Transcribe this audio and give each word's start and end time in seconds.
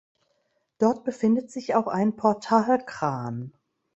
Dort 0.79 1.03
befindet 1.03 1.51
sich 1.51 1.75
auch 1.75 1.85
ein 1.85 2.15
Portalkran. 2.15 3.53